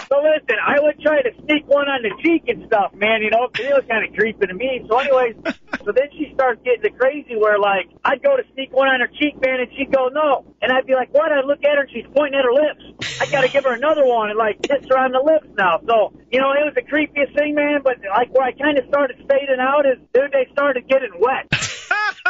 [0.09, 3.21] so listen, I would try to sneak one on the cheek and stuff, man.
[3.21, 4.83] You know, 'cause it was kind of creepy to me.
[4.87, 5.35] So, anyways,
[5.85, 8.99] so then she starts getting the crazy where like I'd go to sneak one on
[8.99, 11.31] her cheek, man, and she'd go no, and I'd be like, what?
[11.31, 12.83] I'd look at her and she's pointing at her lips.
[13.19, 15.79] I got to give her another one and like kiss her on the lips now.
[15.87, 17.81] So, you know, it was the creepiest thing, man.
[17.83, 21.47] But like where I kind of started fading out is dude, they started getting wet.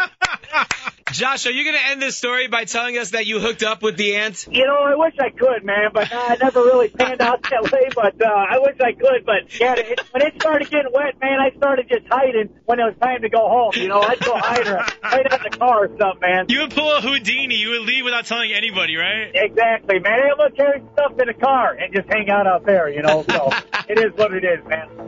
[1.12, 3.82] Josh, are you going to end this story by telling us that you hooked up
[3.82, 4.46] with the aunt?
[4.52, 7.72] You know, I wish I could, man, but uh, it never really panned out that
[7.72, 7.90] way.
[7.96, 9.26] But uh, I wish I could.
[9.26, 12.84] But yeah, it, when it started getting wet, man, I started just hiding when it
[12.84, 13.72] was time to go home.
[13.76, 16.46] You know, I'd go hide her right in the car or something, man.
[16.50, 17.56] You would pull a Houdini.
[17.56, 19.32] You would leave without telling anybody, right?
[19.34, 20.20] Exactly, man.
[20.20, 22.90] I would carry stuff in the car and just hang out out there.
[22.90, 23.50] You know, so
[23.90, 25.07] it is what it is, man.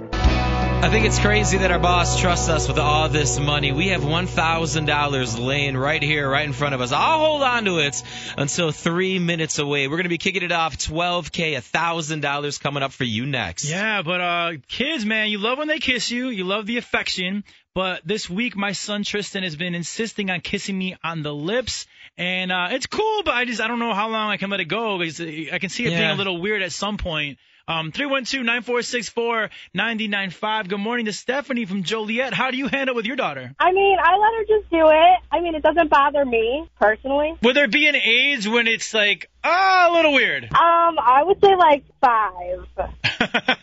[0.81, 3.73] I think it's crazy that our boss trusts us with all this money.
[3.73, 6.93] We have $1,000 laying right here, right in front of us.
[6.93, 8.01] I'll hold on to it
[8.37, 9.89] until three minutes away.
[9.89, 13.65] We're going to be kicking it off 12K, $1,000 coming up for you next.
[13.69, 16.29] Yeah, but uh, kids, man, you love when they kiss you.
[16.29, 17.43] You love the affection.
[17.75, 21.87] But this week, my son Tristan has been insisting on kissing me on the lips,
[22.17, 23.23] and uh, it's cool.
[23.23, 25.59] But I just I don't know how long I can let it go because I
[25.59, 27.37] can see it being a little weird at some point.
[27.69, 30.69] Um, 312-946-4995.
[30.69, 32.33] Good morning to Stephanie from Joliet.
[32.33, 33.53] How do you handle with your daughter?
[33.59, 35.19] I mean, I let her just do it.
[35.31, 37.35] I mean, it doesn't bother me personally.
[37.43, 40.43] Would there be an age when it's like, Ah, a little weird.
[40.45, 40.51] Um,
[40.99, 42.67] I would say like five.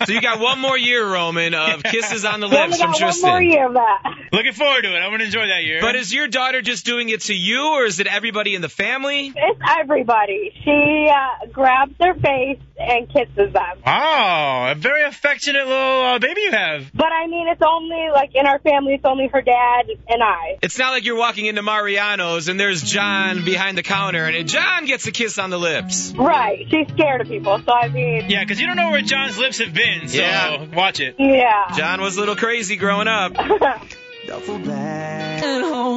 [0.06, 3.22] So you got one more year, Roman, of kisses on the lips from got Tristan.
[3.30, 4.02] one more year of that.
[4.32, 4.98] Looking forward to it.
[5.00, 5.80] I'm gonna enjoy that year.
[5.80, 8.68] But is your daughter just doing it to you, or is it everybody in the
[8.68, 9.32] family?
[9.34, 10.52] It's everybody.
[10.62, 13.78] She uh, grabs their face and kisses them.
[13.84, 16.92] wow, a very affectionate little uh, baby you have.
[16.94, 20.58] But I mean, it's only like in our family, it's only her dad and I.
[20.62, 24.84] It's not like you're walking into Mariano's and there's John behind the counter, and John
[24.84, 25.75] gets a kiss on the lips.
[26.16, 26.66] Right.
[26.70, 29.58] She's scared of people, so I mean, Yeah, because you don't know where John's lips
[29.58, 30.08] have been.
[30.08, 30.64] So Yeah.
[30.74, 31.16] watch it.
[31.18, 31.74] yeah.
[31.76, 33.36] John was a little crazy growing up.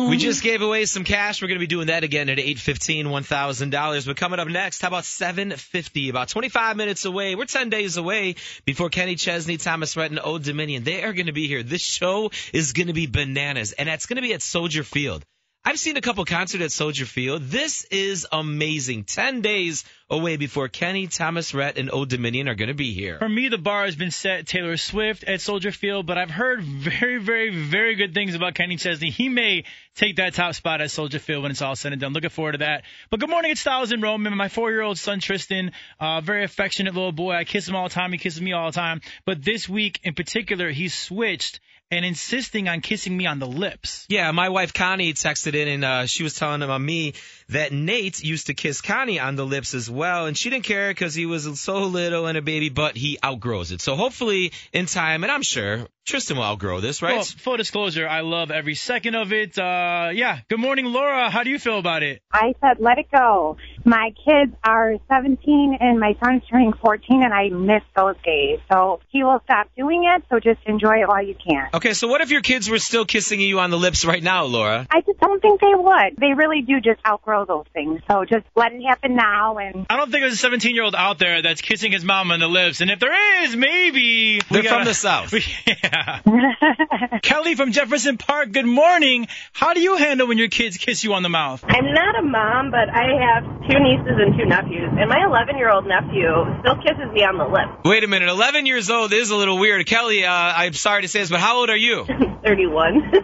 [0.10, 1.42] We just gave away some cash.
[1.42, 4.06] We're going to be doing that again at 8:15, $1,000.
[4.06, 6.10] But coming up next, how about 750?
[6.10, 7.34] About 25 minutes away.
[7.36, 10.84] We're 10 days away before Kenny Chesney, Thomas Rhett, and Old Dominion.
[10.84, 11.64] They are going to be here.
[11.64, 15.26] This show is going to be bananas, and it's going to be at Soldier Field.
[15.70, 17.44] I've seen a couple concerts at Soldier Field.
[17.44, 19.04] This is amazing.
[19.04, 23.20] 10 days away before Kenny, Thomas Rhett, and Old Dominion are going to be here.
[23.20, 26.64] For me, the bar has been set Taylor Swift at Soldier Field, but I've heard
[26.64, 29.12] very, very, very good things about Kenny Chesney.
[29.12, 32.14] He may take that top spot at Soldier Field when it's all said and done.
[32.14, 32.82] Looking forward to that.
[33.12, 34.36] But good morning, it's Styles and Roman.
[34.36, 37.34] My four-year-old son Tristan, uh, very affectionate little boy.
[37.34, 38.12] I kiss him all the time.
[38.12, 39.02] He kisses me all the time.
[39.24, 41.60] But this week in particular, he switched
[41.92, 44.06] and insisting on kissing me on the lips.
[44.10, 47.14] Yeah, my wife Connie texted in and uh, she was telling about me
[47.50, 50.92] that Nate used to kiss Connie on the lips as well, and she didn't care
[50.92, 53.82] because he was so little and a baby, but he outgrows it.
[53.82, 57.16] So hopefully in time, and I'm sure Tristan will outgrow this, right?
[57.16, 59.58] Well, full disclosure, I love every second of it.
[59.58, 60.40] Uh, yeah.
[60.48, 61.30] Good morning, Laura.
[61.30, 62.22] How do you feel about it?
[62.32, 63.58] I said, let it go.
[63.90, 68.60] My kids are 17 and my son's turning 14 and I miss those days.
[68.72, 70.24] So he will stop doing it.
[70.30, 71.70] So just enjoy it while you can.
[71.74, 74.44] okay, so what if your kids were still kissing you on the lips right now,
[74.46, 74.86] Laura?
[74.92, 76.18] I just don't think they would.
[76.20, 78.00] They really do just outgrow those things.
[78.08, 80.94] So just let it happen now and I don't think there's a 17 year old
[80.94, 82.82] out there that's kissing his mom on the lips.
[82.82, 84.40] And if there is, maybe.
[84.52, 85.34] They're from gotta- the South.
[85.66, 86.22] yeah.
[87.24, 89.28] Kelly from Jefferson Park, good morning.
[89.52, 91.64] How do you handle when your kids kiss you on the mouth?
[91.68, 95.58] I'm not a mom, but I have two nieces and two nephews, and my 11
[95.58, 96.28] year old nephew
[96.62, 97.84] still kisses me on the lips.
[97.86, 99.86] Wait a minute, 11 years old is a little weird.
[99.86, 102.06] Kelly, uh, I'm sorry to say this, but how old are you?
[102.44, 103.12] 31.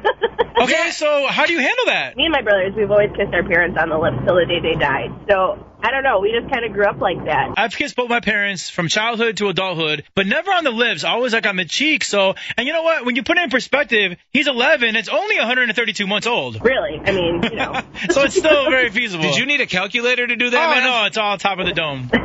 [0.58, 2.16] Okay, so how do you handle that?
[2.16, 4.62] me and my brothers, we've always kissed our parents on the lips till the day
[4.64, 5.12] they died.
[5.30, 7.54] So I don't know, we just kind of grew up like that.
[7.58, 11.32] I've kissed both my parents from childhood to adulthood, but never on the lips, always
[11.34, 12.04] like on the cheek.
[12.04, 13.06] So, and you know what?
[13.06, 16.60] When you put it in perspective, he's 11, it's only 132 months old.
[16.66, 17.00] Really?
[17.06, 17.74] I mean, you know.
[18.10, 19.26] so it's still very feasible.
[19.26, 20.84] Did you need a calculator to do that, Oh, man?
[20.84, 22.10] no, it's all top of the dome.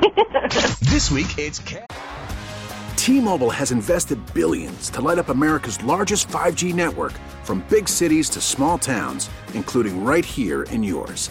[0.91, 1.87] This week, it's Ken.
[2.97, 7.13] T-Mobile has invested billions to light up America's largest 5G network
[7.45, 11.31] from big cities to small towns, including right here in yours.